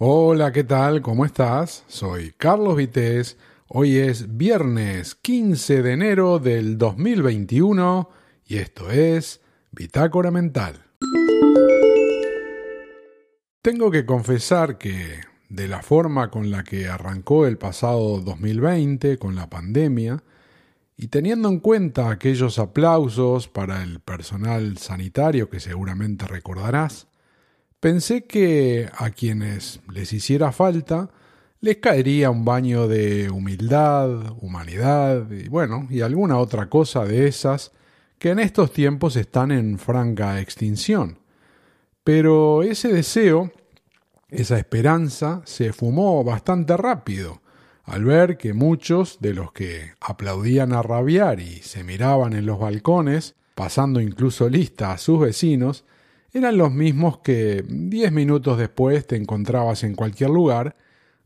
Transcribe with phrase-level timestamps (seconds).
[0.00, 1.02] Hola, ¿qué tal?
[1.02, 1.82] ¿Cómo estás?
[1.88, 3.36] Soy Carlos Vitéz.
[3.66, 8.08] Hoy es viernes 15 de enero del 2021
[8.46, 9.40] y esto es
[9.72, 10.84] Bitácora Mental.
[13.60, 19.34] Tengo que confesar que de la forma con la que arrancó el pasado 2020 con
[19.34, 20.22] la pandemia,
[20.96, 27.08] y teniendo en cuenta aquellos aplausos para el personal sanitario que seguramente recordarás,
[27.80, 31.10] Pensé que a quienes les hiciera falta
[31.60, 37.70] les caería un baño de humildad, humanidad y bueno, y alguna otra cosa de esas
[38.18, 41.20] que en estos tiempos están en franca extinción.
[42.02, 43.52] Pero ese deseo,
[44.28, 47.42] esa esperanza, se fumó bastante rápido
[47.84, 52.58] al ver que muchos de los que aplaudían a rabiar y se miraban en los
[52.58, 55.84] balcones, pasando incluso lista a sus vecinos,
[56.38, 60.76] eran los mismos que diez minutos después te encontrabas en cualquier lugar,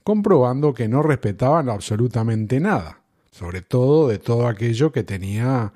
[0.03, 5.73] comprobando que no respetaban absolutamente nada, sobre todo de todo aquello que tenía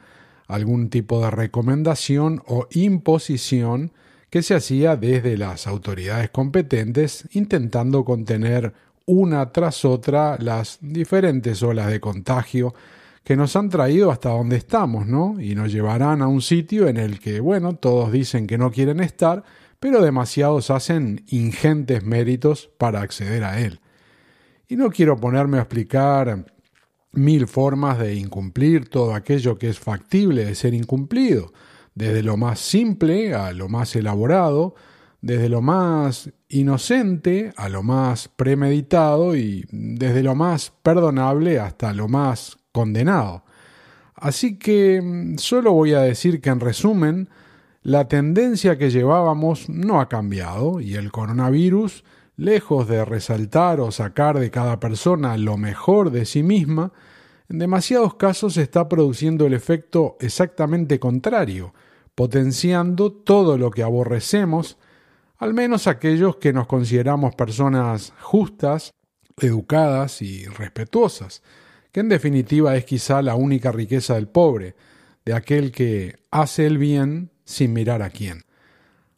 [0.49, 3.93] algún tipo de recomendación o imposición
[4.31, 8.73] que se hacía desde las autoridades competentes intentando contener
[9.07, 12.75] una tras otra las diferentes olas de contagio
[13.27, 15.41] que nos han traído hasta donde estamos, ¿no?
[15.41, 19.01] Y nos llevarán a un sitio en el que, bueno, todos dicen que no quieren
[19.01, 19.43] estar,
[19.81, 23.81] pero demasiados hacen ingentes méritos para acceder a él.
[24.69, 26.47] Y no quiero ponerme a explicar
[27.11, 31.53] mil formas de incumplir todo aquello que es factible de ser incumplido,
[31.97, 34.77] desde lo más simple a lo más elaborado,
[35.21, 42.07] desde lo más inocente a lo más premeditado y desde lo más perdonable hasta lo
[42.07, 43.43] más condenado.
[44.15, 47.31] Así que mm, solo voy a decir que en resumen,
[47.83, 52.05] la tendencia que llevábamos no ha cambiado y el coronavirus,
[52.37, 56.93] lejos de resaltar o sacar de cada persona lo mejor de sí misma,
[57.49, 61.73] en demasiados casos está produciendo el efecto exactamente contrario,
[62.15, 64.77] potenciando todo lo que aborrecemos,
[65.39, 68.91] al menos aquellos que nos consideramos personas justas,
[69.39, 71.43] educadas y respetuosas
[71.97, 74.75] que en definitiva es quizá la única riqueza del pobre,
[75.25, 78.45] de aquel que hace el bien sin mirar a quién.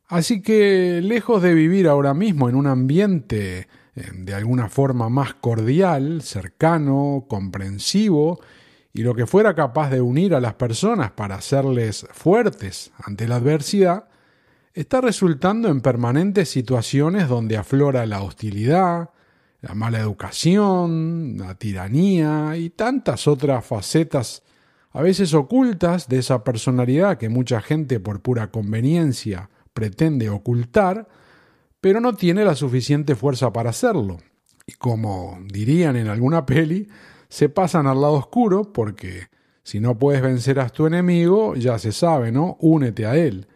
[0.07, 5.35] Así que, lejos de vivir ahora mismo en un ambiente eh, de alguna forma más
[5.35, 8.39] cordial, cercano, comprensivo,
[8.93, 13.37] y lo que fuera capaz de unir a las personas para hacerles fuertes ante la
[13.39, 14.05] adversidad,
[14.73, 19.11] está resultando en permanentes situaciones donde aflora la hostilidad,
[19.61, 24.43] la mala educación, la tiranía y tantas otras facetas
[24.91, 31.09] a veces ocultas de esa personalidad que mucha gente por pura conveniencia pretende ocultar,
[31.81, 34.19] pero no tiene la suficiente fuerza para hacerlo.
[34.67, 36.89] Y como dirían en alguna peli,
[37.29, 39.29] se pasan al lado oscuro porque
[39.63, 42.57] si no puedes vencer a tu enemigo, ya se sabe, ¿no?
[42.61, 43.47] Únete a él.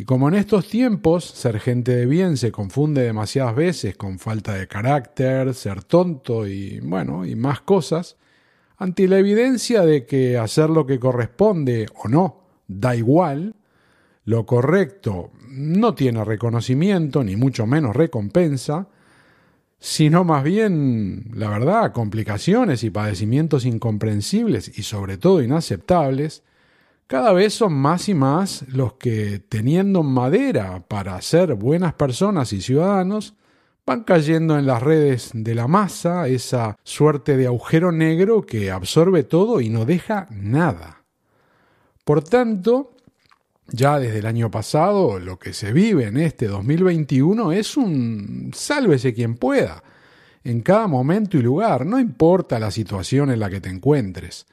[0.00, 4.54] Y como en estos tiempos ser gente de bien se confunde demasiadas veces con falta
[4.54, 8.16] de carácter, ser tonto y bueno, y más cosas,
[8.76, 13.56] ante la evidencia de que hacer lo que corresponde o no da igual,
[14.24, 18.86] lo correcto no tiene reconocimiento ni mucho menos recompensa,
[19.80, 26.44] sino más bien, la verdad, complicaciones y padecimientos incomprensibles y sobre todo inaceptables,
[27.08, 32.60] cada vez son más y más los que, teniendo madera para ser buenas personas y
[32.60, 33.34] ciudadanos,
[33.86, 39.22] van cayendo en las redes de la masa, esa suerte de agujero negro que absorbe
[39.22, 41.02] todo y no deja nada.
[42.04, 42.92] Por tanto,
[43.68, 49.14] ya desde el año pasado, lo que se vive en este 2021 es un sálvese
[49.14, 49.82] quien pueda,
[50.44, 54.46] en cada momento y lugar, no importa la situación en la que te encuentres.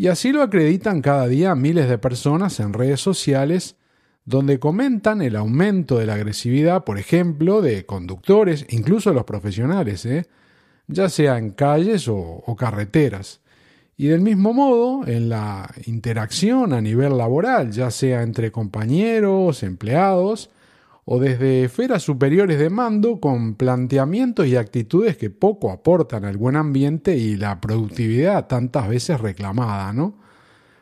[0.00, 3.76] Y así lo acreditan cada día miles de personas en redes sociales
[4.24, 10.24] donde comentan el aumento de la agresividad, por ejemplo, de conductores, incluso los profesionales, ¿eh?
[10.86, 13.42] ya sea en calles o, o carreteras.
[13.98, 20.48] Y del mismo modo, en la interacción a nivel laboral, ya sea entre compañeros, empleados,
[21.12, 26.54] o desde esferas superiores de mando con planteamientos y actitudes que poco aportan al buen
[26.54, 30.20] ambiente y la productividad tantas veces reclamada, ¿no?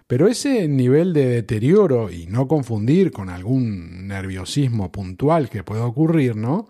[0.07, 6.37] Pero ese nivel de deterioro, y no confundir con algún nerviosismo puntual que pueda ocurrir,
[6.37, 6.69] ¿no?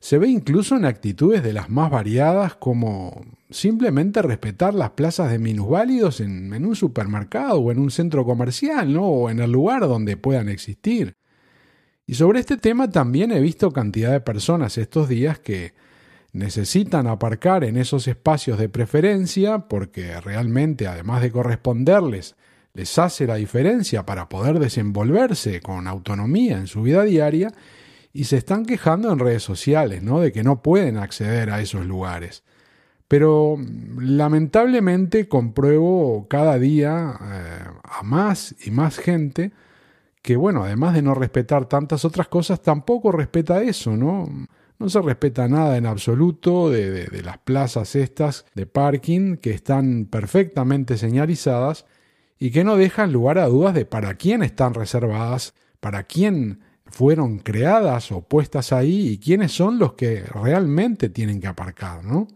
[0.00, 5.38] Se ve incluso en actitudes de las más variadas como simplemente respetar las plazas de
[5.38, 9.02] minusválidos en, en un supermercado o en un centro comercial, ¿no?
[9.02, 11.18] O en el lugar donde puedan existir.
[12.06, 15.72] Y sobre este tema también he visto cantidad de personas estos días que
[16.32, 22.34] necesitan aparcar en esos espacios de preferencia porque realmente, además de corresponderles,
[22.74, 27.52] les hace la diferencia para poder desenvolverse con autonomía en su vida diaria
[28.12, 30.20] y se están quejando en redes sociales, ¿no?
[30.20, 32.42] De que no pueden acceder a esos lugares.
[33.06, 33.56] Pero
[33.98, 39.52] lamentablemente compruebo cada día eh, a más y más gente
[40.24, 44.26] que, bueno, además de no respetar tantas otras cosas, tampoco respeta eso, ¿no?
[44.78, 50.06] No se respeta nada en absoluto de, de las plazas estas de parking que están
[50.06, 51.84] perfectamente señalizadas
[52.38, 57.38] y que no dejan lugar a dudas de para quién están reservadas, para quién fueron
[57.38, 62.28] creadas o puestas ahí y quiénes son los que realmente tienen que aparcar, ¿no?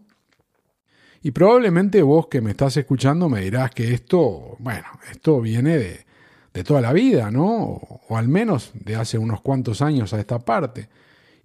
[1.23, 6.08] Y probablemente vos que me estás escuchando me dirás que esto, bueno, esto viene de,
[6.53, 7.79] de toda la vida, ¿no?
[8.07, 10.89] O, al menos de hace unos cuantos años a esta parte.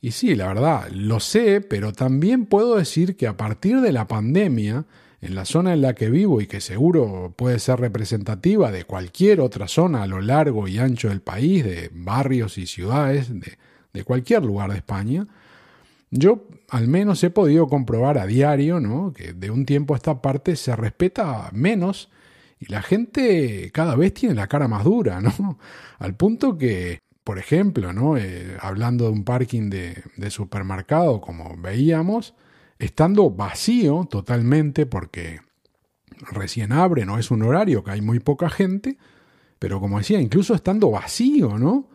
[0.01, 4.07] Y sí, la verdad, lo sé, pero también puedo decir que a partir de la
[4.07, 4.85] pandemia,
[5.21, 9.41] en la zona en la que vivo y que seguro puede ser representativa de cualquier
[9.41, 13.57] otra zona a lo largo y ancho del país, de barrios y ciudades, de,
[13.95, 15.27] de cualquier lugar de España,
[16.11, 19.13] yo al menos he podido comprobar a diario ¿no?
[19.13, 22.11] que de un tiempo a esta parte se respeta menos
[22.69, 25.59] la gente cada vez tiene la cara más dura, ¿no?
[25.99, 28.17] Al punto que, por ejemplo, ¿no?
[28.17, 32.35] Eh, hablando de un parking de, de supermercado, como veíamos,
[32.79, 35.41] estando vacío totalmente porque
[36.31, 38.99] recién abre, no es un horario que hay muy poca gente,
[39.59, 41.89] pero como decía, incluso estando vacío, ¿no?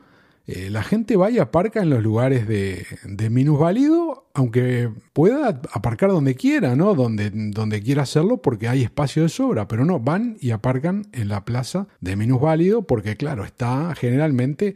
[0.51, 6.09] Eh, la gente va y aparca en los lugares de, de minusválido, aunque pueda aparcar
[6.09, 6.95] donde quiera, ¿no?
[6.95, 11.27] Donde, donde quiera hacerlo porque hay espacio de sobra, pero no, van y aparcan en
[11.27, 14.75] la plaza de minusválido porque, claro, está generalmente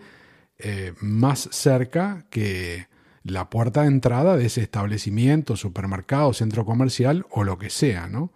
[0.59, 2.85] eh, más cerca que,
[3.23, 8.31] la puerta de entrada de ese establecimiento, supermercado, centro comercial o lo que sea, ¿no?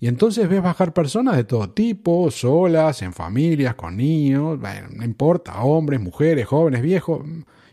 [0.00, 4.58] Y entonces ves bajar personas de todo tipo, solas, en familias, con niños,
[4.90, 7.20] no importa, hombres, mujeres, jóvenes, viejos,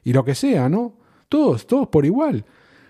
[0.03, 0.97] y lo que sea, ¿no?
[1.29, 2.45] Todos, todos por igual,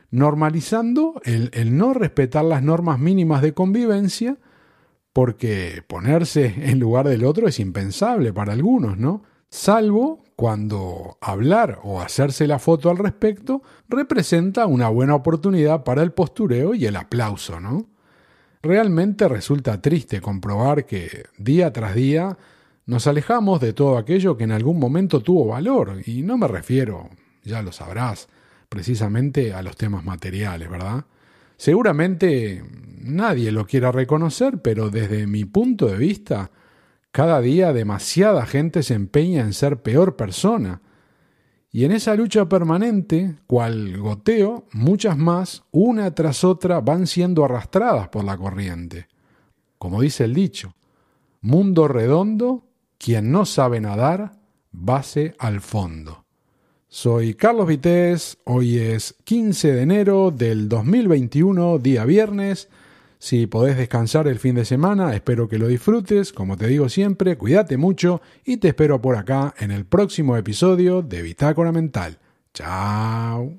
[0.10, 4.38] normalizando el, el no respetar las normas mínimas de convivencia,
[5.14, 9.22] porque ponerse en lugar del otro es impensable para algunos, ¿no?
[9.50, 16.12] Salvo cuando hablar o hacerse la foto al respecto representa una buena oportunidad para el
[16.12, 17.97] postureo y el aplauso, ¿no?
[18.68, 22.38] Realmente resulta triste comprobar que día tras día
[22.86, 27.10] nos alejamos de todo aquello que en algún momento tuvo valor, y no me refiero,
[27.46, 28.28] ya lo sabrás,
[28.68, 31.06] precisamente a los temas materiales, ¿verdad?
[31.56, 32.62] Seguramente
[33.00, 36.52] nadie lo quiera reconocer, pero desde mi punto de vista,
[37.14, 40.82] cada día demasiada gente se empeña en ser peor persona.
[41.78, 48.10] Y en esa lucha permanente, cual goteo, muchas más, una tras otra, van siendo arrastradas
[48.10, 49.08] por la corriente.
[49.78, 50.74] Como dice el dicho,
[51.40, 52.64] mundo redondo,
[52.98, 54.32] quien no sabe nadar,
[54.72, 56.26] base al fondo.
[56.88, 62.70] Soy Carlos Vitéz, hoy es 15 de enero del 2021, día viernes,
[63.20, 66.32] si podés descansar el fin de semana, espero que lo disfrutes.
[66.32, 71.02] Como te digo siempre, cuídate mucho y te espero por acá en el próximo episodio
[71.02, 72.20] de Bitácora Mental.
[72.54, 73.58] Chao.